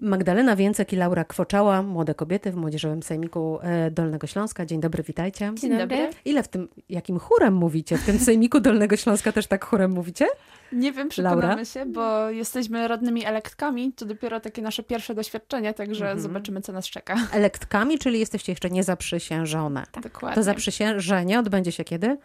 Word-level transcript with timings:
Magdalena 0.00 0.56
Więcek 0.56 0.92
i 0.92 0.96
Laura 0.96 1.24
Kwoczała, 1.24 1.82
młode 1.82 2.14
kobiety 2.14 2.52
w 2.52 2.56
Młodzieżowym 2.56 3.02
Sejmiku 3.02 3.58
e, 3.62 3.90
Dolnego 3.90 4.26
Śląska. 4.26 4.66
Dzień 4.66 4.80
dobry, 4.80 5.02
witajcie. 5.02 5.52
Dzień 5.54 5.78
dobry. 5.78 6.10
Ile 6.24 6.42
w 6.42 6.48
tym, 6.48 6.68
jakim 6.88 7.18
chórem 7.18 7.54
mówicie? 7.54 7.98
W 7.98 8.06
tym 8.06 8.18
Sejmiku 8.18 8.60
Dolnego 8.60 8.96
Śląska 8.96 9.32
też 9.32 9.46
tak 9.46 9.64
chórem 9.64 9.90
mówicie? 9.90 10.26
Nie 10.72 10.92
wiem, 10.92 11.08
przekonamy 11.08 11.42
Laura? 11.42 11.64
się, 11.64 11.86
bo 11.86 12.30
jesteśmy 12.30 12.88
rodnymi 12.88 13.24
elektkami. 13.24 13.92
To 13.92 14.04
dopiero 14.06 14.40
takie 14.40 14.62
nasze 14.62 14.82
pierwsze 14.82 15.14
doświadczenie, 15.14 15.74
także 15.74 16.04
Mhm. 16.04 16.20
zobaczymy, 16.20 16.60
co 16.60 16.72
nas 16.72 16.86
czeka. 16.86 17.16
Elektkami, 17.32 17.98
czyli 17.98 18.18
jesteście 18.20 18.52
jeszcze 18.52 18.70
nie 18.70 18.84
zaprzysiężone. 18.84 19.86
Dokładnie. 20.02 20.34
To 20.34 20.42
zaprzysiężenie 20.42 21.38
odbędzie 21.38 21.72
się 21.72 21.84
kiedy? 21.84 22.16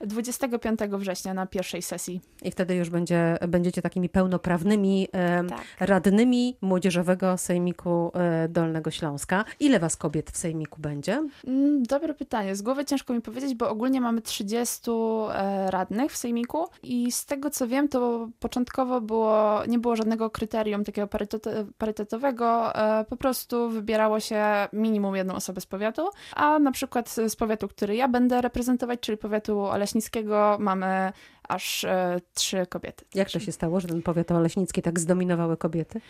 25 0.00 0.80
września 0.80 1.34
na 1.34 1.46
pierwszej 1.46 1.82
sesji. 1.82 2.20
I 2.42 2.50
wtedy 2.50 2.74
już 2.74 2.90
będzie, 2.90 3.36
będziecie 3.48 3.82
takimi 3.82 4.08
pełnoprawnymi 4.08 5.08
Tak. 5.48 5.62
radnymi 5.80 6.56
Młodzieżowego 6.60 7.38
Sejmiku 7.38 8.10
e, 8.14 8.48
Dolnego 8.48 8.90
Śląska. 8.90 9.44
Ile 9.60 9.80
was 9.80 9.96
kobiet 9.96 10.30
w 10.30 10.36
Sejmiku 10.36 10.80
będzie? 10.80 11.22
Mm, 11.46 11.82
Dobre 11.82 12.14
pytanie. 12.14 12.56
Z 12.56 12.62
głowy 12.62 12.84
ciężko 12.84 13.12
mi 13.14 13.20
powiedzieć, 13.20 13.54
bo 13.54 13.68
ogólnie 13.70 14.00
mamy 14.00 14.22
30 14.22 14.90
e, 15.34 15.70
radnych 15.70 16.12
w 16.12 16.16
sejmiku 16.16 16.66
i 16.82 17.12
z 17.12 17.26
tego 17.26 17.50
co 17.50 17.66
wiem, 17.68 17.88
to 17.88 18.28
początkowo 18.40 19.00
było, 19.00 19.62
nie 19.68 19.78
było 19.78 19.96
żadnego 19.96 20.30
kryterium 20.30 20.84
takiego 20.84 21.06
parytet- 21.06 21.66
parytetowego. 21.78 22.74
E, 22.74 23.04
Po 23.04 23.16
prostu 23.16 23.70
wybierało 23.70 24.20
się 24.20 24.44
minimum 24.72 25.16
jedną 25.16 25.34
osobę 25.34 25.60
z 25.60 25.66
powiatu, 25.66 26.08
a 26.34 26.58
na 26.58 26.72
przykład 26.72 27.10
z 27.28 27.36
powiatu, 27.36 27.68
który 27.68 27.96
ja 27.96 28.08
będę 28.08 28.40
reprezentować, 28.40 29.00
czyli 29.00 29.18
powiatu 29.18 29.66
oleśnickiego, 29.86 30.56
mamy 30.60 31.12
aż 31.48 31.84
e, 31.84 32.20
trzy 32.34 32.66
kobiety. 32.66 33.04
Jak 33.14 33.30
to 33.30 33.40
się 33.40 33.52
stało, 33.52 33.80
że 33.80 33.88
ten 33.88 34.02
powiat 34.02 34.30
oleśnicki 34.30 34.82
tak 34.82 35.00
zdominowały 35.00 35.56
kobiety? 35.56 36.00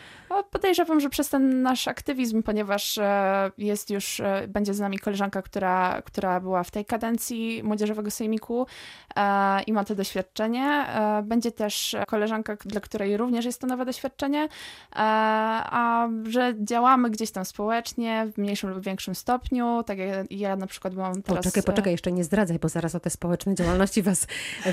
Podejrzewam, 0.50 1.00
że 1.00 1.08
przez 1.08 1.28
ten 1.28 1.62
nasz 1.62 1.88
aktywizm, 1.88 2.42
ponieważ 2.42 2.98
e, 2.98 3.50
jest 3.58 3.91
już, 3.91 4.20
e, 4.20 4.48
będzie 4.48 4.74
z 4.74 4.80
nami 4.80 4.98
koleżanka, 4.98 5.42
która, 5.42 6.02
która 6.02 6.41
była 6.41 6.62
w 6.62 6.70
tej 6.70 6.84
kadencji 6.84 7.62
Młodzieżowego 7.64 8.11
Sejmiku 8.11 8.66
i 9.66 9.72
ma 9.72 9.84
to 9.84 9.94
doświadczenie. 9.94 10.86
Będzie 11.22 11.52
też 11.52 11.96
koleżanka, 12.06 12.56
dla 12.64 12.80
której 12.80 13.16
również 13.16 13.44
jest 13.44 13.61
to 13.61 13.66
nowe 13.66 13.84
doświadczenie, 13.84 14.48
a 14.92 16.08
że 16.28 16.55
działamy 16.61 17.11
gdzieś 17.11 17.30
tam 17.30 17.44
społecznie 17.44 18.27
w 18.34 18.39
mniejszym 18.39 18.70
lub 18.70 18.84
większym 18.84 19.14
stopniu, 19.14 19.83
tak 19.86 19.98
jak 19.98 20.30
ja 20.30 20.56
na 20.56 20.66
przykład 20.66 20.94
byłam 20.94 21.22
teraz... 21.22 21.44
Poczekaj, 21.44 21.62
poczekaj, 21.62 21.92
jeszcze 21.92 22.12
nie 22.12 22.24
zdradzaj, 22.24 22.58
bo 22.58 22.68
zaraz 22.68 22.94
o 22.94 23.00
te 23.00 23.11
społeczne 23.11 23.55
działalności 23.55 24.02
was, 24.02 24.27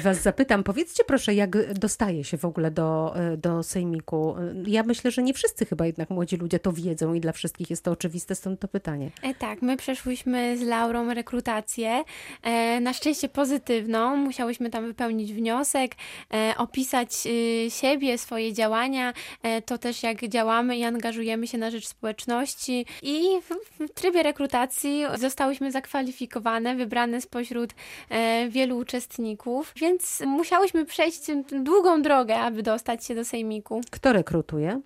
was 0.04 0.22
zapytam. 0.22 0.53
Powiedzcie 0.62 1.04
proszę, 1.04 1.34
jak 1.34 1.74
dostaje 1.74 2.24
się 2.24 2.38
w 2.38 2.46
ogóle 2.46 2.72
do, 2.72 3.16
do 3.38 3.64
Sejmiku? 3.64 4.36
Ja 4.68 4.84
myślę, 4.84 5.12
że 5.12 5.24
nie 5.24 5.34
wszyscy 5.34 5.66
chyba 5.66 5.86
jednak 5.86 6.10
młodzi 6.10 6.38
ludzie 6.38 6.60
to 6.60 6.74
wiedzą 6.74 7.14
i 7.14 7.20
dla 7.20 7.32
wszystkich 7.32 7.70
jest 7.70 7.84
to 7.84 7.92
oczywiste, 7.92 8.36
stąd 8.36 8.60
to 8.60 8.68
pytanie. 8.68 9.12
E, 9.22 9.34
Tak, 9.34 9.62
my 9.62 9.78
przeszłyśmy 9.78 10.58
z 10.58 10.62
Laurą 10.62 11.14
rekrutację, 11.14 12.04
e, 12.44 12.80
na 12.80 12.94
szczęście 12.94 13.30
pozytywną. 13.30 14.16
Musiałyśmy 14.16 14.70
tam 14.70 14.86
wypełnić 14.88 15.34
wniosek, 15.34 15.96
e, 16.34 16.54
opisać 16.58 17.10
y, 17.26 17.72
siebie, 17.72 18.18
swoje 18.18 18.54
działania, 18.54 19.14
e, 19.44 19.62
to 19.62 19.78
też 19.78 20.04
jak 20.04 20.28
działamy 20.28 20.78
i 20.78 20.84
angażujemy 20.84 21.48
się 21.48 21.58
na 21.58 21.72
rzecz 21.72 21.88
społeczności. 21.88 22.86
I 23.02 23.22
w, 23.42 23.90
trybie 23.94 24.24
rekrutacji 24.24 25.04
zostałyśmy 25.20 25.72
zakwalifikowane, 25.72 26.76
wybrane 26.76 27.22
spośród 27.22 27.70
e, 28.10 28.50
wielu 28.50 28.78
uczestników, 28.78 29.74
więc 29.76 30.22
musiałyśmy 30.44 30.86
przejść 30.86 31.22
długą 31.52 32.02
drogę, 32.02 32.36
aby 32.36 32.64
dostać 32.64 33.06
się 33.06 33.16
do 33.16 33.26
Sejmiku. 33.26 33.82
Kto 33.92 34.14
rekrutuje? 34.14 34.82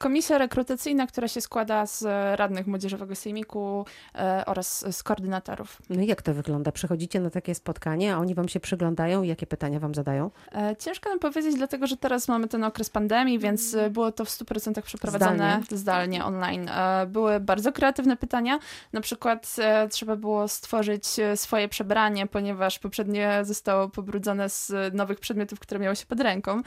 Komisja 0.00 0.38
rekrutacyjna, 0.38 1.06
która 1.06 1.28
się 1.28 1.40
składa 1.40 1.86
z 1.86 2.02
radnych 2.38 2.66
Młodzieżowego 2.66 3.14
Sejmiku 3.16 3.86
e, 4.14 4.42
oraz 4.46 4.96
z 4.96 5.02
koordynatorów. 5.02 5.78
No 5.90 6.02
i 6.02 6.06
jak 6.06 6.22
to 6.22 6.34
wygląda? 6.34 6.72
Przychodzicie 6.72 7.20
na 7.20 7.30
takie 7.30 7.54
spotkanie, 7.54 8.14
a 8.14 8.18
oni 8.18 8.34
wam 8.34 8.48
się 8.48 8.60
przyglądają 8.60 9.22
i 9.22 9.28
jakie 9.28 9.46
pytania 9.46 9.80
wam 9.80 9.94
zadają? 9.94 10.30
E, 10.52 10.76
Ciężko 10.76 11.10
nam 11.10 11.18
powiedzieć, 11.18 11.54
dlatego 11.56 11.86
że 11.86 11.96
teraz 11.96 12.28
mamy 12.28 12.48
ten 12.48 12.64
okres 12.64 12.90
pandemii, 12.90 13.38
więc 13.38 13.74
e, 13.74 13.90
było 13.90 14.12
to 14.12 14.24
w 14.24 14.28
100% 14.28 14.82
przeprowadzone 14.82 15.34
Zdalnie. 15.36 15.64
zdalnie, 15.70 16.24
online. 16.24 16.68
E, 16.68 17.06
Były 17.06 17.40
bardzo 17.40 17.72
kreatywne 17.72 18.16
pytania. 18.16 18.58
Na 18.92 19.00
przykład 19.00 19.56
e, 19.58 19.88
trzeba 19.88 20.16
było 20.16 20.48
stworzyć 20.48 21.18
e, 21.18 21.36
swoje 21.36 21.68
przebranie, 21.68 22.26
ponieważ 22.26 22.78
poprzednie 22.78 23.38
zostało 23.42 23.88
pobrudzone 23.88 24.48
z 24.48 24.94
nowych 24.94 25.20
przedmiotów, 25.20 25.60
które 25.60 25.80
miały 25.80 25.96
się 25.96 26.06
pod 26.06 26.20
ręką. 26.20 26.62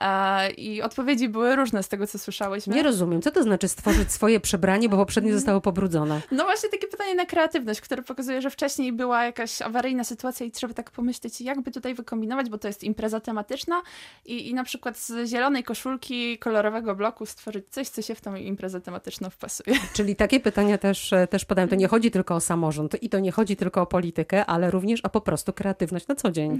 E, 0.00 0.50
I 0.50 0.82
odpowiedzi 0.82 1.28
były 1.28 1.56
różne 1.56 1.82
z 1.82 1.88
tego, 1.88 2.06
co 2.06 2.18
słyszałyśmy. 2.18 2.75
Nie 2.76 2.82
rozumiem, 2.82 3.22
co 3.22 3.30
to 3.30 3.42
znaczy 3.42 3.68
stworzyć 3.68 4.12
swoje 4.12 4.40
przebranie, 4.40 4.88
bo 4.88 4.96
poprzednie 4.96 5.32
zostało 5.32 5.60
pobrudzone. 5.60 6.20
No 6.30 6.44
właśnie 6.44 6.68
takie 6.68 6.86
pytanie 6.86 7.14
na 7.14 7.26
kreatywność, 7.26 7.80
które 7.80 8.02
pokazuje, 8.02 8.42
że 8.42 8.50
wcześniej 8.50 8.92
była 8.92 9.24
jakaś 9.24 9.62
awaryjna 9.62 10.04
sytuacja 10.04 10.46
i 10.46 10.50
trzeba 10.50 10.74
tak 10.74 10.90
pomyśleć, 10.90 11.40
jakby 11.40 11.70
tutaj 11.70 11.94
wykombinować, 11.94 12.50
bo 12.50 12.58
to 12.58 12.68
jest 12.68 12.84
impreza 12.84 13.20
tematyczna 13.20 13.82
i, 14.24 14.48
i 14.48 14.54
na 14.54 14.64
przykład 14.64 14.98
z 14.98 15.30
zielonej 15.30 15.64
koszulki, 15.64 16.38
kolorowego 16.38 16.94
bloku 16.94 17.26
stworzyć 17.26 17.64
coś, 17.70 17.88
co 17.88 18.02
się 18.02 18.14
w 18.14 18.20
tą 18.20 18.34
imprezę 18.34 18.80
tematyczną 18.80 19.30
wpasuje. 19.30 19.76
Czyli 19.96 20.16
takie 20.16 20.40
pytania 20.40 20.78
też, 20.78 21.12
e, 21.12 21.26
też 21.26 21.44
podają. 21.44 21.68
To 21.68 21.74
nie 21.74 21.88
chodzi 21.88 22.10
tylko 22.10 22.34
o 22.34 22.40
samorząd 22.40 23.02
i 23.02 23.08
to 23.08 23.18
nie 23.18 23.32
chodzi 23.32 23.56
tylko 23.56 23.82
o 23.82 23.86
politykę, 23.86 24.46
ale 24.46 24.70
również 24.70 25.00
o 25.00 25.08
po 25.08 25.20
prostu 25.20 25.52
kreatywność 25.52 26.08
na 26.08 26.14
co 26.14 26.30
dzień. 26.30 26.58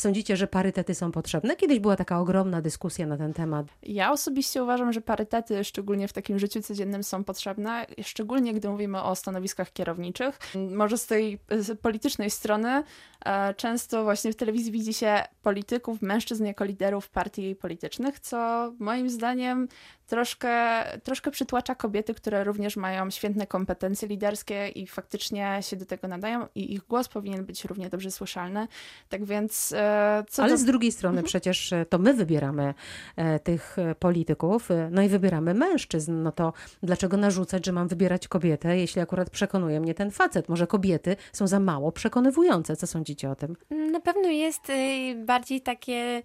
Sądzicie, 0.00 0.36
że 0.36 0.46
parytety 0.46 0.94
są 0.94 1.12
potrzebne? 1.12 1.56
Kiedyś 1.56 1.78
była 1.78 1.96
taka 1.96 2.20
ogromna 2.20 2.62
dyskusja 2.62 3.06
na 3.06 3.16
ten 3.16 3.32
temat. 3.32 3.66
Ja 3.82 4.12
osobiście 4.12 4.62
uważam, 4.62 4.92
że 4.92 5.00
parytety, 5.00 5.64
szczególnie 5.64 6.08
w 6.08 6.12
takim 6.12 6.38
życiu 6.38 6.62
codziennym, 6.62 7.04
są 7.04 7.24
potrzebne, 7.24 7.86
szczególnie 8.02 8.54
gdy 8.54 8.68
mówimy 8.68 9.02
o 9.02 9.14
stanowiskach 9.14 9.72
kierowniczych. 9.72 10.38
Może 10.70 10.98
z 10.98 11.06
tej 11.06 11.38
politycznej 11.82 12.30
strony 12.30 12.82
e, 13.24 13.54
często 13.54 14.04
właśnie 14.04 14.32
w 14.32 14.36
telewizji 14.36 14.72
widzi 14.72 14.94
się 14.94 15.22
polityków, 15.42 16.02
mężczyzn 16.02 16.44
jako 16.44 16.64
liderów 16.64 17.08
partii 17.08 17.56
politycznych, 17.56 18.20
co 18.20 18.72
moim 18.78 19.10
zdaniem 19.10 19.68
troszkę, 20.10 20.84
troszkę 21.02 21.30
przytłacza 21.30 21.74
kobiety, 21.74 22.14
które 22.14 22.44
również 22.44 22.76
mają 22.76 23.10
świetne 23.10 23.46
kompetencje 23.46 24.08
liderskie 24.08 24.68
i 24.68 24.86
faktycznie 24.86 25.58
się 25.60 25.76
do 25.76 25.86
tego 25.86 26.08
nadają 26.08 26.46
i 26.54 26.72
ich 26.74 26.86
głos 26.86 27.08
powinien 27.08 27.44
być 27.44 27.64
równie 27.64 27.88
dobrze 27.88 28.10
słyszalny. 28.10 28.68
Tak 29.08 29.24
więc 29.24 29.72
e, 29.76 30.24
co 30.28 30.42
Ale 30.42 30.52
do... 30.52 30.58
z 30.58 30.64
drugiej 30.64 30.92
strony 30.92 31.22
przecież 31.22 31.72
e, 31.72 31.86
to 31.86 31.98
my 31.98 32.14
wybieramy 32.14 32.74
e, 33.16 33.38
tych 33.38 33.76
polityków, 33.98 34.68
no 34.90 35.02
i 35.02 35.08
wybieramy 35.08 35.54
mężczyzn. 35.54 36.22
No 36.22 36.32
to 36.32 36.52
dlaczego 36.82 37.16
narzucać, 37.16 37.66
że 37.66 37.72
mam 37.72 37.88
wybierać 37.88 38.28
kobietę, 38.28 38.78
jeśli 38.78 39.00
akurat 39.00 39.30
przekonuje 39.30 39.80
mnie 39.80 39.94
ten 39.94 40.10
facet? 40.10 40.48
Może 40.48 40.66
kobiety 40.66 41.16
są 41.32 41.46
za 41.46 41.60
mało 41.60 41.92
przekonywujące. 41.92 42.76
Co 42.76 42.86
sądzicie 42.86 43.30
o 43.30 43.34
tym? 43.34 43.56
Na 43.70 44.00
pewno 44.00 44.28
jest 44.28 44.72
bardziej 45.16 45.60
takie 45.60 46.22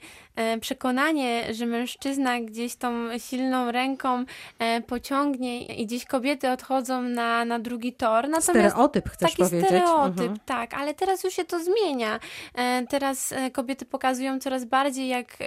przekonanie, 0.62 1.54
że 1.54 1.66
mężczyzna 1.66 2.42
gdzieś 2.42 2.76
tą 2.76 3.20
silną 3.20 3.72
ręką 3.76 4.26
e, 4.60 4.82
pociągnie 4.82 5.66
i 5.66 5.86
gdzieś 5.86 6.06
kobiety 6.06 6.50
odchodzą 6.50 7.02
na, 7.02 7.46
na 7.46 7.60
drugi 7.60 7.94
tor. 7.94 8.24
Natomiast 8.30 8.46
Stereotyp 8.50 9.10
chcesz 9.10 9.32
taki 9.32 9.44
powiedzieć? 9.44 9.66
stereotyp, 9.66 10.20
Mhm. 10.20 10.40
tak, 10.46 10.74
ale 10.74 10.94
teraz 10.94 11.24
już 11.24 11.34
się 11.34 11.44
to 11.46 11.60
zmienia. 11.64 12.20
E, 12.56 12.86
Teraz 12.90 13.32
e, 13.32 13.52
kobiety 13.52 13.86
pokazują 13.86 14.40
coraz 14.40 14.66
bardziej, 14.66 15.08
jak, 15.08 15.38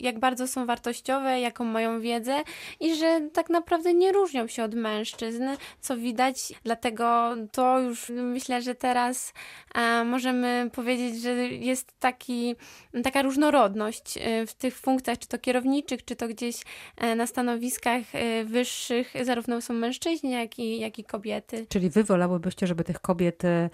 jak 0.00 0.18
bardzo 0.18 0.46
są 0.48 0.66
wartościowe, 0.66 1.40
jaką 1.40 1.64
mają 1.64 2.00
wiedzę 2.00 2.42
i 2.80 2.94
że 2.94 3.20
tak 3.32 3.50
naprawdę 3.50 3.94
nie 3.94 4.12
różnią 4.12 4.46
się 4.46 4.64
od 4.64 4.74
mężczyzn, 4.74 5.44
co 5.80 5.96
widać. 5.96 6.52
Dlatego 6.64 7.34
to 7.52 7.78
już 7.80 8.08
myślę, 8.08 8.62
że 8.62 8.74
teraz 8.74 9.32
możemy 10.04 10.70
powiedzieć, 10.72 11.22
że 11.22 11.30
jest 11.48 11.92
taki, 12.00 12.56
taka 13.04 13.22
różnorodność 13.22 14.18
w 14.46 14.54
tych 14.54 14.78
funkcjach, 14.78 15.18
czy 15.18 15.28
to 15.28 15.38
kierowniczych, 15.38 16.04
czy 16.04 16.16
to 16.16 16.28
gdzieś 16.28 16.56
na 17.16 17.26
stanowiskach 17.70 18.14
e, 18.14 18.44
wyższych, 18.44 19.14
zarówno 19.22 19.60
są 19.60 19.74
mężczyźni, 19.74 20.30
jak 20.30 20.58
i, 20.58 20.80
jak 20.80 20.98
i 20.98 21.04
kobiety. 21.04 21.66
Czyli 21.68 21.90
wy 21.90 22.04
wolałybyście, 22.04 22.66
żeby 22.66 22.84
tych 22.84 23.00
kobiet 23.00 23.42
m, 23.44 23.70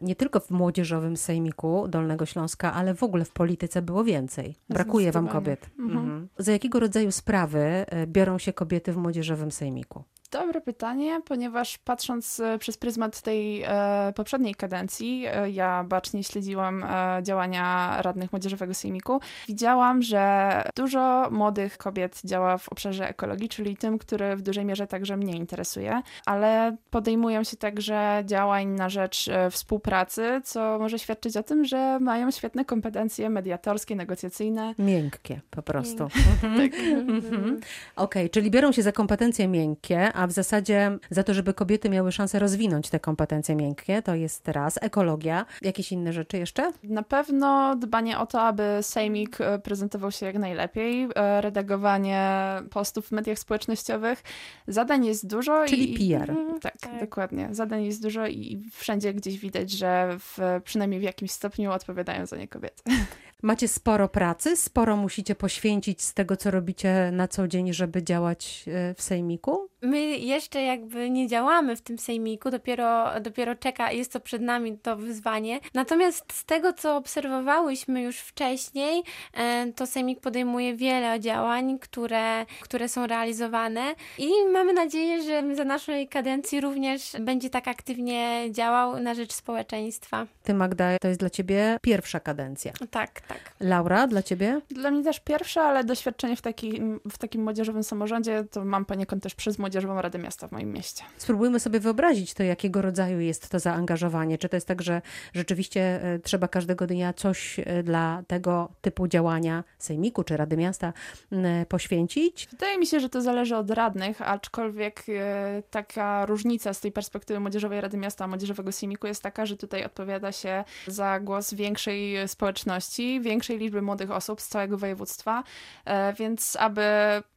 nie 0.00 0.16
tylko 0.16 0.40
w 0.40 0.50
młodzieżowym 0.50 1.16
sejmiku 1.16 1.88
Dolnego 1.88 2.26
Śląska, 2.26 2.72
ale 2.72 2.94
w 2.94 3.02
ogóle 3.02 3.24
w 3.24 3.30
polityce 3.30 3.82
było 3.82 4.04
więcej. 4.04 4.54
Brakuje 4.68 5.12
wam 5.12 5.28
kobiet. 5.28 5.70
Mhm. 5.78 6.28
Za 6.38 6.52
jakiego 6.52 6.80
rodzaju 6.80 7.12
sprawy 7.12 7.58
e, 7.58 8.06
biorą 8.06 8.38
się 8.38 8.52
kobiety 8.52 8.92
w 8.92 8.96
młodzieżowym 8.96 9.52
sejmiku? 9.52 10.04
Dobre 10.30 10.60
pytanie, 10.60 11.20
ponieważ 11.24 11.78
patrząc 11.78 12.40
e, 12.40 12.58
przez 12.58 12.76
pryzmat 12.76 13.20
tej 13.20 13.62
e, 13.62 14.12
poprzedniej 14.16 14.54
kadencji, 14.54 15.24
e, 15.26 15.50
ja 15.50 15.84
bacznie 15.84 16.24
śledziłam 16.24 16.84
e, 16.84 17.22
działania 17.22 17.96
radnych 18.02 18.32
Młodzieżowego 18.32 18.74
Sejmiku. 18.74 19.20
Widziałam, 19.48 20.02
że 20.02 20.62
dużo 20.76 21.28
młodych 21.30 21.78
kobiet 21.78 22.20
działa 22.24 22.58
w 22.58 22.68
obszarze 22.68 23.08
ekologii, 23.08 23.48
czyli 23.48 23.76
tym, 23.76 23.98
który 23.98 24.36
w 24.36 24.42
dużej 24.42 24.64
mierze 24.64 24.86
także 24.86 25.16
mnie 25.16 25.36
interesuje, 25.36 26.02
ale 26.26 26.76
podejmują 26.90 27.44
się 27.44 27.56
także 27.56 28.22
działań 28.26 28.66
na 28.66 28.88
rzecz 28.88 29.28
e, 29.28 29.50
współpracy, 29.50 30.40
co 30.44 30.78
może 30.78 30.98
świadczyć 30.98 31.36
o 31.36 31.42
tym, 31.42 31.64
że 31.64 31.98
mają 32.00 32.30
świetne 32.30 32.64
kompetencje 32.64 33.30
mediatorskie, 33.30 33.96
negocjacyjne. 33.96 34.74
Miękkie 34.78 35.40
po 35.50 35.62
prostu. 35.62 36.08
Tak. 36.56 36.72
Mhm. 37.08 37.60
Okej, 37.96 38.30
czyli 38.30 38.50
biorą 38.50 38.72
się 38.72 38.82
za 38.82 38.92
kompetencje 38.92 39.48
miękkie, 39.48 40.12
a 40.16 40.26
w 40.26 40.32
zasadzie 40.32 40.98
za 41.10 41.22
to, 41.22 41.34
żeby 41.34 41.54
kobiety 41.54 41.90
miały 41.90 42.12
szansę 42.12 42.38
rozwinąć 42.38 42.90
te 42.90 43.00
kompetencje 43.00 43.56
miękkie, 43.56 44.02
to 44.02 44.14
jest 44.14 44.48
raz 44.48 44.78
ekologia. 44.82 45.46
Jakieś 45.62 45.92
inne 45.92 46.12
rzeczy 46.12 46.38
jeszcze? 46.38 46.72
Na 46.82 47.02
pewno 47.02 47.76
dbanie 47.76 48.18
o 48.18 48.26
to, 48.26 48.42
aby 48.42 48.78
Sejmik 48.82 49.40
e, 49.40 49.58
prezentował 49.58 50.10
się 50.10 50.26
jak 50.26 50.38
najlepiej, 50.38 51.08
e, 51.14 51.40
redagowanie 51.40 52.30
postów 52.70 53.06
w 53.06 53.12
mediach 53.12 53.38
społecznościowych. 53.38 54.22
Zadań 54.68 55.06
jest 55.06 55.26
dużo. 55.26 55.64
Czyli 55.66 56.10
i, 56.10 56.10
PR. 56.10 56.30
Mhm, 56.30 56.60
tak, 56.60 56.76
Tak. 56.76 57.00
dokładnie. 57.00 57.48
Zadań 57.52 57.84
jest 57.84 58.02
dużo 58.02 58.26
i 58.26 58.62
wszędzie 58.72 59.14
gdzieś 59.14 59.38
widać, 59.38 59.70
że 59.70 60.16
w, 60.18 60.38
przynajmniej 60.64 61.00
w 61.00 61.04
jakimś 61.04 61.30
stopniu 61.30 61.72
odpowiadają 61.72 62.26
za 62.26 62.36
nie 62.36 62.48
kobiety. 62.48 62.82
Macie 63.46 63.68
sporo 63.68 64.08
pracy, 64.08 64.56
sporo 64.56 64.96
musicie 64.96 65.34
poświęcić 65.34 66.02
z 66.02 66.14
tego, 66.14 66.36
co 66.36 66.50
robicie 66.50 67.10
na 67.12 67.28
co 67.28 67.48
dzień, 67.48 67.72
żeby 67.72 68.02
działać 68.02 68.64
e, 68.66 68.94
w 68.94 69.02
sejmiku? 69.02 69.68
My 69.82 70.00
jeszcze 70.18 70.62
jakby 70.62 71.10
nie 71.10 71.28
działamy 71.28 71.76
w 71.76 71.82
tym 71.82 71.98
sejmiku, 71.98 72.50
dopiero, 72.50 73.20
dopiero 73.20 73.54
czeka, 73.54 73.92
jest 73.92 74.12
to 74.12 74.20
przed 74.20 74.42
nami 74.42 74.78
to 74.78 74.96
wyzwanie. 74.96 75.60
Natomiast 75.74 76.32
z 76.32 76.44
tego, 76.44 76.72
co 76.72 76.96
obserwowałyśmy 76.96 78.02
już 78.02 78.16
wcześniej, 78.16 79.02
e, 79.34 79.72
to 79.72 79.86
sejmik 79.86 80.20
podejmuje 80.20 80.76
wiele 80.76 81.20
działań, 81.20 81.78
które, 81.78 82.46
które 82.60 82.88
są 82.88 83.06
realizowane 83.06 83.94
i 84.18 84.30
mamy 84.52 84.72
nadzieję, 84.72 85.22
że 85.22 85.54
za 85.56 85.64
naszej 85.64 86.08
kadencji 86.08 86.60
również 86.60 87.12
będzie 87.20 87.50
tak 87.50 87.68
aktywnie 87.68 88.48
działał 88.50 89.00
na 89.00 89.14
rzecz 89.14 89.32
społeczeństwa. 89.32 90.26
Ty, 90.42 90.54
Magda, 90.54 90.98
to 91.00 91.08
jest 91.08 91.20
dla 91.20 91.30
ciebie 91.30 91.78
pierwsza 91.82 92.20
kadencja. 92.20 92.72
Tak, 92.90 93.20
tak. 93.20 93.35
Laura, 93.60 94.06
dla 94.06 94.22
ciebie? 94.22 94.60
Dla 94.70 94.90
mnie 94.90 95.04
też 95.04 95.20
pierwsze, 95.20 95.62
ale 95.62 95.84
doświadczenie 95.84 96.36
w 96.36 96.42
takim, 96.42 97.00
w 97.10 97.18
takim 97.18 97.42
młodzieżowym 97.42 97.82
samorządzie 97.82 98.44
to 98.50 98.64
mam 98.64 98.84
poniekąd 98.84 99.22
też 99.22 99.34
przez 99.34 99.58
Młodzieżową 99.58 100.02
Radę 100.02 100.18
Miasta 100.18 100.48
w 100.48 100.52
moim 100.52 100.72
mieście. 100.72 101.02
Spróbujmy 101.18 101.60
sobie 101.60 101.80
wyobrazić 101.80 102.34
to, 102.34 102.42
jakiego 102.42 102.82
rodzaju 102.82 103.20
jest 103.20 103.48
to 103.48 103.58
zaangażowanie. 103.58 104.38
Czy 104.38 104.48
to 104.48 104.56
jest 104.56 104.68
tak, 104.68 104.82
że 104.82 105.02
rzeczywiście 105.34 105.80
e, 106.02 106.18
trzeba 106.18 106.48
każdego 106.48 106.86
dnia 106.86 107.12
coś 107.12 107.58
e, 107.58 107.82
dla 107.82 108.22
tego 108.26 108.68
typu 108.80 109.08
działania 109.08 109.64
Sejmiku 109.78 110.24
czy 110.24 110.36
Rady 110.36 110.56
Miasta 110.56 110.92
m, 111.32 111.66
poświęcić? 111.68 112.48
Wydaje 112.50 112.78
mi 112.78 112.86
się, 112.86 113.00
że 113.00 113.08
to 113.08 113.22
zależy 113.22 113.56
od 113.56 113.70
radnych, 113.70 114.22
aczkolwiek 114.22 115.04
e, 115.08 115.62
taka 115.70 116.26
różnica 116.26 116.74
z 116.74 116.80
tej 116.80 116.92
perspektywy 116.92 117.40
Młodzieżowej 117.40 117.80
Rady 117.80 117.96
Miasta 117.96 118.24
a 118.24 118.28
Młodzieżowego 118.28 118.72
Sejmiku 118.72 119.06
jest 119.06 119.22
taka, 119.22 119.46
że 119.46 119.56
tutaj 119.56 119.84
odpowiada 119.84 120.32
się 120.32 120.64
za 120.86 121.20
głos 121.20 121.54
większej 121.54 122.28
społeczności, 122.28 123.15
większej 123.20 123.58
liczby 123.58 123.82
młodych 123.82 124.10
osób 124.10 124.40
z 124.40 124.48
całego 124.48 124.78
województwa, 124.78 125.42
e, 125.84 126.12
więc 126.12 126.56
aby 126.60 126.82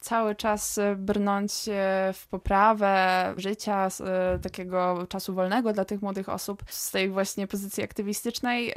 cały 0.00 0.34
czas 0.34 0.78
e, 0.78 0.96
brnąć 0.96 1.52
e, 1.68 2.12
w 2.14 2.26
poprawę 2.30 3.34
życia, 3.36 3.88
takiego 4.42 5.06
czasu 5.08 5.34
wolnego 5.34 5.72
dla 5.72 5.84
tych 5.84 6.02
młodych 6.02 6.28
osób 6.28 6.62
z 6.66 6.90
tej 6.90 7.08
właśnie 7.08 7.46
pozycji 7.46 7.84
aktywistycznej, 7.84 8.74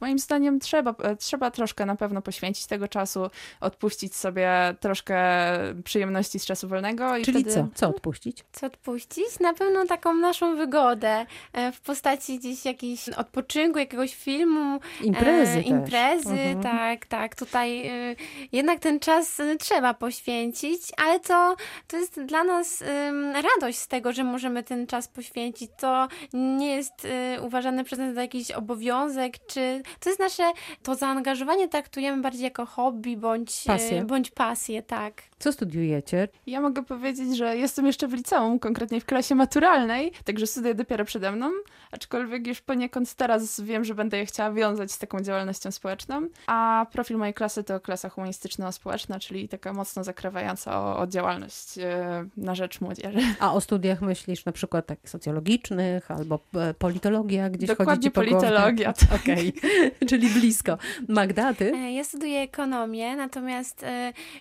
moim 0.00 0.18
zdaniem 0.18 0.60
trzeba, 0.60 0.94
trzeba 1.18 1.50
troszkę 1.50 1.86
na 1.86 1.96
pewno 1.96 2.22
poświęcić 2.22 2.66
tego 2.66 2.88
czasu, 2.88 3.30
odpuścić 3.60 4.16
sobie 4.16 4.74
troszkę 4.80 5.18
przyjemności 5.84 6.38
z 6.38 6.46
czasu 6.46 6.68
wolnego. 6.68 7.16
I 7.16 7.24
Czyli 7.24 7.44
wtedy... 7.44 7.54
co? 7.54 7.68
Co 7.74 7.88
odpuścić? 7.88 8.44
Co 8.52 8.66
odpuścić? 8.66 9.40
Na 9.40 9.54
pewno 9.54 9.86
taką 9.86 10.14
naszą 10.14 10.56
wygodę 10.56 11.26
w 11.72 11.80
postaci 11.80 12.38
gdzieś 12.38 12.64
jakiejś 12.64 13.08
odpoczynku, 13.08 13.78
jakiegoś 13.78 14.14
filmu, 14.14 14.80
Imprezy 15.02 15.54
E, 15.58 15.62
imprezy, 15.62 16.33
Mhm. 16.38 16.62
tak, 16.62 17.06
tak. 17.06 17.34
Tutaj 17.34 17.88
y, 18.10 18.16
jednak 18.52 18.78
ten 18.78 19.00
czas 19.00 19.40
y, 19.40 19.56
trzeba 19.56 19.94
poświęcić, 19.94 20.82
ale 20.96 21.20
to, 21.20 21.56
to 21.86 21.96
jest 21.96 22.20
dla 22.20 22.44
nas 22.44 22.84
radość 23.34 23.78
z 23.78 23.88
tego, 23.88 24.12
że 24.12 24.24
możemy 24.24 24.62
ten 24.62 24.86
czas 24.86 25.08
poświęcić. 25.08 25.70
To 25.78 26.08
nie 26.32 26.76
jest 26.76 27.04
y, 27.04 27.42
uważane 27.42 27.84
przez 27.84 27.98
nas 27.98 28.14
za 28.14 28.22
jakiś 28.22 28.50
obowiązek, 28.50 29.46
czy 29.46 29.82
to 30.00 30.10
jest 30.10 30.20
nasze, 30.20 30.52
to 30.82 30.94
zaangażowanie 30.94 31.68
traktujemy 31.68 32.22
bardziej 32.22 32.44
jako 32.44 32.66
hobby 32.66 33.16
bądź 33.16 33.64
Pasję. 33.66 34.04
Bądź 34.04 34.30
pasję, 34.30 34.82
tak. 34.82 35.22
Co 35.44 35.52
studiujecie? 35.52 36.28
Ja 36.46 36.60
mogę 36.60 36.84
powiedzieć, 36.84 37.36
że 37.36 37.56
jestem 37.56 37.86
jeszcze 37.86 38.08
w 38.08 38.12
liceum, 38.12 38.58
konkretnie 38.58 39.00
w 39.00 39.04
klasie 39.04 39.34
maturalnej, 39.34 40.12
także 40.24 40.46
studia 40.46 40.74
dopiero 40.74 41.04
przede 41.04 41.32
mną, 41.32 41.50
aczkolwiek 41.90 42.46
już 42.46 42.60
poniekąd 42.60 43.14
teraz 43.14 43.60
wiem, 43.60 43.84
że 43.84 43.94
będę 43.94 44.18
je 44.18 44.26
chciała 44.26 44.52
wiązać 44.52 44.92
z 44.92 44.98
taką 44.98 45.20
działalnością 45.20 45.70
społeczną, 45.70 46.28
a 46.46 46.86
profil 46.92 47.16
mojej 47.16 47.34
klasy 47.34 47.64
to 47.64 47.80
klasa 47.80 48.08
humanistyczno-społeczna, 48.08 49.20
czyli 49.20 49.48
taka 49.48 49.72
mocno 49.72 50.04
zakrywająca 50.04 50.80
o, 50.80 50.98
o 50.98 51.06
działalność 51.06 51.78
e, 51.78 52.26
na 52.36 52.54
rzecz 52.54 52.80
młodzieży. 52.80 53.20
A 53.40 53.54
o 53.54 53.60
studiach 53.60 54.02
myślisz 54.02 54.44
na 54.44 54.52
przykład 54.52 54.86
takich 54.86 55.10
socjologicznych 55.10 56.10
albo 56.10 56.40
e, 56.54 56.74
politologia, 56.74 57.50
gdzieś 57.50 57.68
chodzi 57.68 57.78
Dokładnie 57.78 58.04
ci 58.04 58.10
po 58.10 58.20
politologia, 58.20 58.92
tak. 59.10 59.20
Okej, 59.20 59.52
czyli 60.08 60.28
blisko. 60.28 60.78
Magda, 61.08 61.54
ty? 61.54 61.72
E, 61.74 61.92
Ja 61.92 62.04
studiuję 62.04 62.40
ekonomię, 62.40 63.16
natomiast 63.16 63.84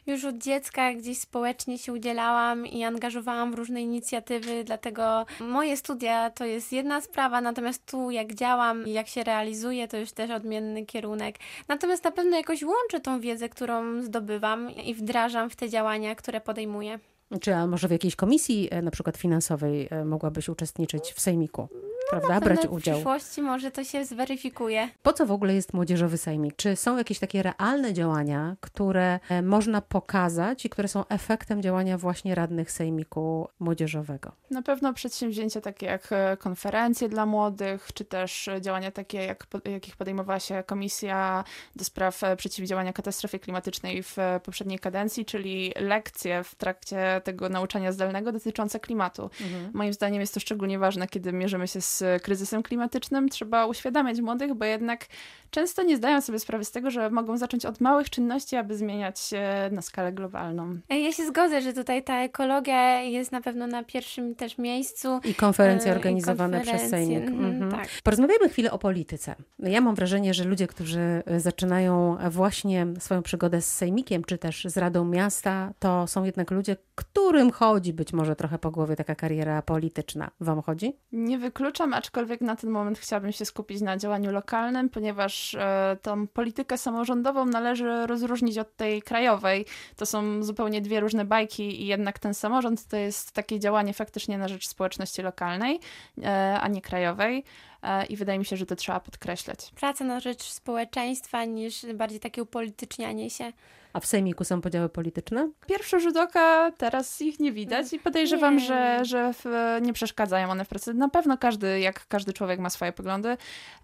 już 0.08 0.26
od 0.26 0.38
dziecka 0.38 0.93
gdzieś 0.96 1.18
społecznie 1.18 1.78
się 1.78 1.94
udzielałam 1.94 2.68
i 2.68 2.84
angażowałam 2.84 3.52
w 3.52 3.56
różne 3.56 3.82
inicjatywy, 3.82 4.64
dlatego 4.64 5.26
moje 5.40 5.78
studia 5.78 6.30
to 6.30 6.46
jest 6.46 6.72
jedna 6.72 7.02
sprawa, 7.02 7.42
natomiast 7.42 7.86
tu 7.86 8.12
jak 8.12 8.34
działam 8.34 8.88
i 8.88 8.94
jak 8.94 9.08
się 9.08 9.24
realizuję, 9.24 9.88
to 9.88 9.98
już 9.98 10.12
też 10.12 10.32
odmienny 10.32 10.86
kierunek. 10.86 11.36
Natomiast 11.68 12.04
na 12.04 12.12
pewno 12.12 12.38
jakoś 12.38 12.64
łączę 12.64 13.00
tą 13.00 13.20
wiedzę, 13.20 13.50
którą 13.50 14.02
zdobywam 14.02 14.72
i 14.72 14.94
wdrażam 14.94 15.50
w 15.50 15.56
te 15.56 15.70
działania, 15.70 16.16
które 16.16 16.42
podejmuję. 16.42 17.00
Czy 17.42 17.56
a 17.56 17.68
może 17.68 17.88
w 17.88 17.92
jakiejś 17.92 18.16
komisji 18.16 18.68
e, 18.72 18.82
na 18.82 18.92
przykład 18.92 19.18
finansowej 19.18 19.88
e, 19.92 20.06
mogłabyś 20.06 20.50
uczestniczyć 20.50 21.14
w 21.14 21.20
sejmiku? 21.22 21.68
Prawda? 22.10 22.28
Na 22.30 22.42
Brać 22.42 22.60
pewno 22.60 22.72
w 22.72 22.74
udział. 22.74 22.96
przyszłości 22.96 23.42
może 23.42 23.72
to 23.72 23.84
się 23.84 24.06
zweryfikuje. 24.06 24.90
Po 25.04 25.14
co 25.14 25.26
w 25.26 25.32
ogóle 25.32 25.54
jest 25.54 25.74
młodzieżowy 25.74 26.18
sejmik? 26.18 26.56
Czy 26.56 26.76
są 26.76 26.98
jakieś 26.98 27.20
takie 27.20 27.44
realne 27.44 27.94
działania, 27.94 28.56
które 28.62 29.20
e, 29.30 29.42
można 29.42 29.82
pokazać 29.82 30.66
i 30.66 30.70
które 30.70 30.88
są 30.88 31.08
efektem 31.08 31.62
działania 31.62 31.98
właśnie 31.98 32.36
radnych 32.36 32.72
sejmiku 32.72 33.48
młodzieżowego? 33.60 34.32
Na 34.50 34.62
pewno 34.62 34.94
przedsięwzięcia 34.94 35.62
takie 35.62 35.86
jak 35.86 36.08
e, 36.12 36.38
konferencje 36.38 37.10
dla 37.10 37.26
młodych, 37.26 37.90
czy 37.94 38.06
też 38.06 38.48
e, 38.48 38.62
działania 38.62 38.92
takie, 38.92 39.18
jak, 39.18 39.48
jakich 39.66 39.96
podejmowała 39.96 40.40
się 40.40 40.64
Komisja 40.66 41.44
do 41.76 41.84
spraw 41.84 42.22
przeciwdziałania 42.38 42.94
katastrofie 42.94 43.40
klimatycznej 43.40 44.04
w 44.04 44.18
poprzedniej 44.44 44.80
kadencji, 44.80 45.26
czyli 45.26 45.74
lekcje 45.76 46.44
w 46.44 46.56
trakcie 46.56 47.22
tego 47.24 47.50
nauczania 47.50 47.92
zdalnego 47.92 48.32
dotyczące 48.32 48.80
klimatu. 48.80 49.30
Moim 49.74 49.94
zdaniem 49.94 50.22
jest 50.22 50.34
to 50.34 50.40
szczególnie 50.40 50.80
ważne, 50.80 51.08
kiedy 51.08 51.34
mierzymy 51.34 51.68
się 51.68 51.82
z 51.82 51.93
kryzysem 52.24 52.64
klimatycznym. 52.64 53.30
Trzeba 53.30 53.66
uświadamiać 53.66 54.22
młodych, 54.22 54.54
bo 54.54 54.66
jednak 54.66 55.06
często 55.50 55.84
nie 55.84 55.98
zdają 55.98 56.22
sobie 56.22 56.40
sprawy 56.40 56.66
z 56.66 56.72
tego, 56.72 56.92
że 56.92 57.10
mogą 57.10 57.38
zacząć 57.38 57.66
od 57.66 57.82
małych 57.82 58.10
czynności, 58.10 58.56
aby 58.56 58.78
zmieniać 58.78 59.20
się 59.20 59.44
na 59.72 59.82
skalę 59.82 60.14
globalną. 60.14 60.78
E, 60.90 61.00
Ja 61.00 61.12
się 61.12 61.28
zgodzę, 61.28 61.62
że 61.62 61.74
tutaj 61.74 62.04
ta 62.04 62.22
ekologia 62.24 63.02
jest 63.02 63.32
na 63.32 63.42
pewno 63.42 63.68
na 63.68 63.84
pierwszym 63.84 64.36
też 64.36 64.58
miejscu. 64.58 65.20
I 65.26 65.36
konferencje 65.36 65.92
E, 65.92 65.94
i 65.94 65.98
organizowane 65.98 66.62
przez 66.62 66.72
konferencje, 66.82 67.08
sejmik. 67.08 67.28
mhm, 67.30 67.46
Mhm. 67.54 67.72
tak. 67.72 67.88
Porozmawiajmy 68.04 68.50
chwilę 68.50 68.72
o 68.72 68.80
polityce. 68.80 69.36
Ja 69.60 69.82
mam 69.82 69.96
wrażenie, 69.96 70.34
że 70.34 70.44
ludzie, 70.44 70.68
którzy 70.68 71.00
e, 71.26 71.40
zaczynają 71.40 72.18
właśnie 72.30 72.88
swoją 73.00 73.22
przygodę 73.24 73.62
z 73.62 73.76
sejmikiem, 73.76 74.24
czy 74.24 74.38
też 74.38 74.66
z 74.70 74.78
Radą 74.78 75.06
Miasta, 75.06 75.74
to 75.80 76.08
są 76.08 76.24
jednak 76.24 76.52
ludzie, 76.52 76.76
którym 76.96 77.52
chodzi 77.52 77.94
być 77.94 78.14
może 78.14 78.36
trochę 78.36 78.60
po 78.60 78.72
głowie 78.72 78.96
taka 78.96 79.16
kariera 79.16 79.62
polityczna. 79.62 80.32
Wam 80.40 80.62
chodzi? 80.62 80.94
Nie 81.12 81.38
wykluczam, 81.38 81.83
aczkolwiek 81.94 82.42
na 82.42 82.56
ten 82.56 82.70
moment 82.70 83.00
chciałabym 83.00 83.32
się 83.32 83.46
skupić 83.46 83.82
na 83.82 83.98
działaniu 83.98 84.32
lokalnym, 84.32 84.90
ponieważ 84.90 85.56
e, 85.56 85.98
tą 86.02 86.28
politykę 86.28 86.78
samorządową 86.78 87.46
należy 87.46 88.08
rozróżnić 88.08 88.58
od 88.58 88.76
tej 88.76 89.02
krajowej. 89.02 89.66
To 89.96 90.06
są 90.06 90.44
zupełnie 90.44 90.82
dwie 90.82 91.00
różne 91.00 91.26
bajki 91.26 91.82
i 91.82 91.88
jednak 91.88 92.20
ten 92.20 92.34
samorząd 92.34 92.88
to 92.88 92.98
jest 92.98 93.32
takie 93.32 93.60
działanie 93.60 93.94
faktycznie 93.94 94.38
na 94.38 94.48
rzecz 94.48 94.68
społeczności 94.68 95.22
lokalnej, 95.22 95.80
e, 96.24 96.60
a 96.62 96.68
nie 96.68 96.82
krajowej. 96.82 97.44
e, 97.82 98.06
i 98.06 98.16
wydaje 98.16 98.40
mi 98.40 98.46
się, 98.46 98.58
że 98.58 98.66
to 98.66 98.76
trzeba 98.76 99.00
podkreślać. 99.00 99.72
Praca 99.76 100.04
na 100.04 100.20
rzecz 100.20 100.44
społeczeństwa 100.44 101.46
niż 101.46 101.86
bardziej 101.94 102.20
takie 102.20 102.44
upolitycznianie 102.44 103.30
się. 103.30 103.54
A 103.94 104.00
w 104.00 104.06
Sejmiku 104.06 104.44
są 104.44 104.62
podziały 104.62 104.90
polityczne? 104.90 105.50
Pierwszy 105.68 106.00
rzut 106.00 106.18
oka, 106.18 106.72
teraz 106.78 107.22
ich 107.22 107.40
nie 107.40 107.52
widać 107.52 107.94
i 107.94 108.00
podejrzewam, 108.00 108.56
Nie. 108.56 108.60
że, 108.66 109.00
że 109.06 109.34
w, 109.34 109.46
nie 109.82 109.94
przeszkadzają 109.94 110.50
one 110.52 110.66
w 110.66 110.68
pracy. 110.68 110.94
Na 110.94 111.10
pewno 111.10 111.38
każdy, 111.38 111.80
jak 111.80 112.08
każdy 112.08 112.34
człowiek 112.34 112.60
ma 112.60 112.70
swoje 112.70 112.92
poglądy, 112.94 113.30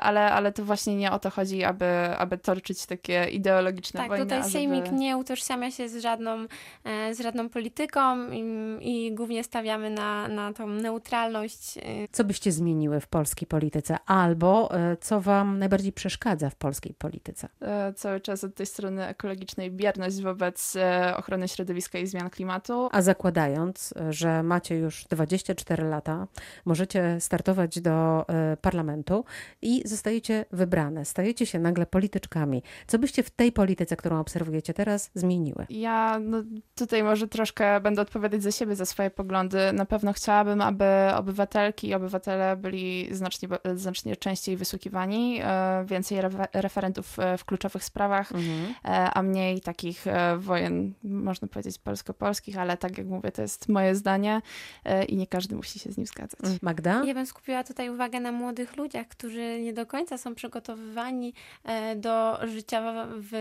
ale, 0.00 0.32
ale 0.32 0.52
to 0.52 0.64
właśnie 0.64 0.96
nie 0.96 1.12
o 1.12 1.18
to 1.18 1.30
chodzi, 1.30 1.64
aby, 1.64 1.86
aby 2.18 2.38
toczyć 2.38 2.86
takie 2.86 3.28
ideologiczne 3.30 4.00
Tak, 4.00 4.08
wojny. 4.08 4.24
tutaj 4.24 4.38
ażeby- 4.38 4.52
Sejmik 4.52 4.92
nie 4.92 5.16
utożsamia 5.16 5.70
się 5.70 5.88
z 5.88 5.96
żadną, 6.02 6.46
e, 6.84 7.14
z 7.14 7.20
żadną 7.20 7.48
polityką 7.48 8.30
i, 8.30 8.42
i 8.80 9.14
głównie 9.14 9.44
stawiamy 9.44 9.90
na, 9.90 10.28
na 10.28 10.52
tą 10.52 10.66
neutralność. 10.66 11.78
e, 11.78 11.82
Co 12.12 12.24
byście 12.24 12.52
zmieniły 12.52 13.00
w 13.00 13.06
polskiej 13.06 13.48
polityce? 13.48 13.96
Albo 14.06 14.70
co 15.00 15.20
wam 15.20 15.58
najbardziej 15.58 15.92
przeszkadza 15.92 16.50
w 16.50 16.54
polskiej 16.54 16.94
polityce? 16.94 17.48
e, 17.62 17.92
cały 17.92 18.20
czas 18.20 18.44
od 18.44 18.54
tej 18.54 18.66
strony 18.66 19.06
ekologicznej 19.06 19.37
bierność 19.70 20.22
wobec 20.22 20.76
e, 20.76 21.14
ochrony 21.16 21.48
środowiska 21.48 21.98
i 21.98 22.06
zmian 22.06 22.30
klimatu. 22.30 22.88
A 22.92 23.02
zakładając, 23.02 23.94
e, 23.96 24.12
że 24.12 24.42
macie 24.42 24.76
już 24.76 25.04
24 25.04 25.84
lata, 25.84 26.26
możecie 26.64 27.16
startować 27.20 27.80
do 27.80 28.24
e, 28.28 28.56
parlamentu 28.56 29.24
i 29.62 29.82
zostajecie 29.88 30.44
wybrane, 30.52 31.04
stajecie 31.04 31.46
się 31.46 31.58
nagle 31.58 31.86
polityczkami. 31.86 32.62
Co 32.86 32.98
byście 32.98 33.22
w 33.22 33.30
tej 33.30 33.52
polityce, 33.52 33.96
którą 33.96 34.20
obserwujecie 34.20 34.74
teraz, 34.74 35.10
zmieniły? 35.14 35.66
Ja 35.70 36.18
no, 36.20 36.42
tutaj 36.74 37.02
może 37.02 37.28
troszkę 37.28 37.80
będę 37.80 38.02
odpowiadać 38.02 38.42
za 38.42 38.52
siebie, 38.52 38.76
za 38.76 38.86
swoje 38.86 39.10
poglądy. 39.10 39.72
Na 39.72 39.84
pewno 39.84 40.12
chciałabym, 40.12 40.60
aby 40.60 40.84
obywatelki 41.16 41.88
i 41.88 41.94
obywatele 41.94 42.56
byli 42.56 43.08
znacznie, 43.10 43.48
znacznie 43.74 44.16
częściej 44.16 44.56
wysłuchiwani, 44.56 45.40
więcej 45.84 46.18
refe- 46.18 46.48
referentów 46.54 47.16
w 47.38 47.44
kluczowych 47.44 47.84
sprawach, 47.84 48.32
Mhm. 48.32 48.74
a 49.14 49.22
mniej 49.28 49.60
takich 49.60 50.06
e, 50.06 50.36
wojen, 50.38 50.92
można 51.04 51.48
powiedzieć, 51.48 51.78
polsko-polskich, 51.78 52.58
ale 52.58 52.76
tak 52.76 52.98
jak 52.98 53.06
mówię, 53.06 53.32
to 53.32 53.42
jest 53.42 53.68
moje 53.68 53.94
zdanie 53.94 54.42
e, 54.84 55.04
i 55.04 55.16
nie 55.16 55.26
każdy 55.26 55.56
musi 55.56 55.78
się 55.78 55.92
z 55.92 55.96
nim 55.96 56.06
zgadzać. 56.06 56.40
Magda? 56.62 57.02
Ja 57.04 57.14
bym 57.14 57.26
skupiła 57.26 57.64
tutaj 57.64 57.90
uwagę 57.90 58.20
na 58.20 58.32
młodych 58.32 58.76
ludziach, 58.76 59.08
którzy 59.08 59.60
nie 59.60 59.72
do 59.72 59.86
końca 59.86 60.18
są 60.18 60.34
przygotowywani 60.34 61.34
e, 61.64 61.96
do 61.96 62.38
życia, 62.46 63.06
w, 63.10 63.32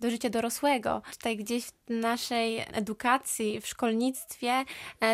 do 0.00 0.10
życia 0.10 0.30
dorosłego. 0.30 1.02
Tutaj 1.12 1.36
gdzieś 1.36 1.64
w 1.64 1.72
naszej 1.88 2.64
edukacji, 2.72 3.60
w 3.60 3.66
szkolnictwie 3.66 4.64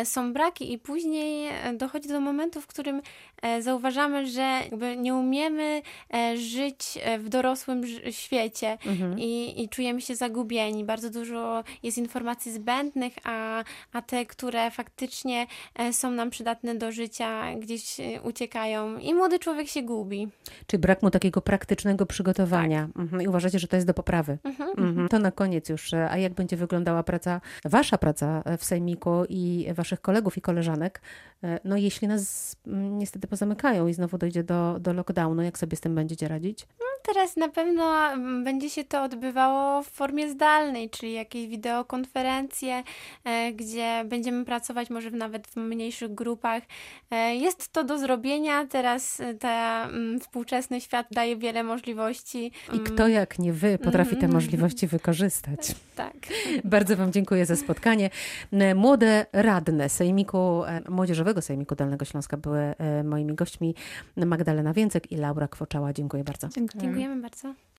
są 0.03 0.33
braki 0.33 0.73
i 0.73 0.79
później 0.79 1.51
dochodzi 1.77 2.09
do 2.09 2.19
momentu, 2.21 2.61
w 2.61 2.67
którym 2.67 3.01
zauważamy, 3.59 4.27
że 4.27 4.41
jakby 4.41 4.97
nie 4.97 5.15
umiemy 5.15 5.81
żyć 6.35 6.99
w 7.19 7.29
dorosłym 7.29 7.83
świecie 8.11 8.77
Mhm. 8.85 9.19
i, 9.19 9.63
i 9.63 9.69
czujemy 9.71 10.01
się 10.01 10.15
zagubieni. 10.15 10.85
Bardzo 10.85 11.09
dużo 11.09 11.63
jest 11.83 11.97
informacji 11.97 12.51
zbędnych, 12.51 13.13
a, 13.23 13.63
a 13.93 14.01
te, 14.01 14.25
które 14.25 14.71
faktycznie 14.71 15.47
e, 15.75 15.93
są 15.93 16.11
nam 16.11 16.29
przydatne 16.29 16.75
do 16.75 16.91
życia, 16.91 17.55
gdzieś 17.55 17.99
e, 17.99 18.21
uciekają 18.21 18.97
i 18.97 19.13
młody 19.13 19.39
człowiek 19.39 19.67
się 19.67 19.81
gubi. 19.81 20.27
Czy 20.67 20.79
brak 20.79 21.03
mu 21.03 21.11
takiego 21.11 21.41
praktycznego 21.41 22.05
przygotowania? 22.05 22.89
Mhm. 22.95 23.21
I 23.21 23.27
uważacie, 23.27 23.59
że 23.59 23.67
to 23.67 23.75
jest 23.75 23.87
do 23.87 23.93
poprawy? 23.93 24.37
Mhm. 24.43 24.69
Mhm. 24.77 25.07
To 25.07 25.19
na 25.19 25.31
koniec 25.31 25.69
już, 25.69 25.93
e, 25.93 26.09
a 26.09 26.17
jak 26.17 26.33
będzie 26.33 26.57
wyglądała 26.57 27.03
praca, 27.03 27.41
wasza 27.65 27.97
praca 27.97 28.43
w 28.57 28.65
Sejmiku 28.65 29.11
i 29.29 29.67
waszych 29.75 30.01
kolegów 30.01 30.37
i 30.37 30.41
koleżanek, 30.41 31.01
no 31.63 31.77
jeśli 31.77 32.07
nas 32.07 32.55
mm, 32.67 32.97
niestety 32.97 33.27
pozamykają 33.27 33.87
i 33.87 33.93
znowu 33.93 34.17
dojdzie 34.17 34.43
do, 34.43 34.77
do 34.79 34.93
lockdownu, 34.93 35.41
jak 35.41 35.57
sobie 35.57 35.77
z 35.77 35.81
tym 35.81 35.95
będziecie 35.95 36.27
radzić? 36.27 36.67
Teraz 37.05 37.37
na 37.37 37.49
pewno 37.49 37.83
mm, 38.11 38.43
będzie 38.43 38.69
się 38.69 38.83
to 38.83 39.03
odbywało 39.03 39.83
w 39.83 39.87
formie 39.87 40.29
zdalnej, 40.29 40.89
czyli 40.89 41.13
jakieś 41.13 41.47
wideokonferencje, 41.47 42.83
e, 43.23 43.51
gdzie 43.53 44.03
będziemy 44.05 44.45
pracować 44.45 44.89
może 44.89 45.09
w- 45.09 45.13
nawet 45.13 45.47
w 45.47 45.55
mniejszych 45.55 46.13
grupach. 46.13 46.63
E, 47.11 47.35
Jest 47.35 47.71
to 47.71 47.83
do 47.83 47.97
zrobienia. 47.97 48.65
Teraz 48.67 49.19
e, 49.19 49.33
ten 49.33 49.51
mm, 49.89 50.19
współczesny 50.19 50.81
świat 50.81 51.07
daje 51.11 51.37
wiele 51.37 51.63
możliwości. 51.63 52.51
I 52.73 52.79
kto 52.79 53.07
jak 53.07 53.39
nie 53.39 53.53
wy 53.53 53.77
potrafi 53.77 54.09
te 54.09 54.15
Mhm. 54.15 54.33
możliwości 54.33 54.87
wykorzystać? 54.87 55.59
Tak. 55.95 56.13
Bardzo 56.63 56.97
Wam 56.97 57.11
dziękuję 57.11 57.45
za 57.45 57.55
spotkanie. 57.55 58.09
Młode 58.75 59.25
radne 59.33 59.89
Sejmiku, 59.89 60.61
Młodzieżowego 60.89 61.41
Sejmiku 61.41 61.75
Dolnego 61.75 62.05
Śląska 62.05 62.37
były 62.37 62.73
moimi 63.03 63.33
gośćmi 63.35 63.75
Magdalena 64.17 64.73
Więcek 64.73 65.11
i 65.11 65.15
Laura 65.17 65.47
Kwoczała. 65.47 65.93
Dziękuję 65.93 66.23
bardzo. 66.23 66.47
Dziękuję. 66.47 66.90
Dziękujemy 66.91 67.21
bardzo. 67.21 67.53